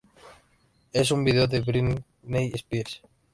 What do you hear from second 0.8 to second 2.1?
Es un video de Britney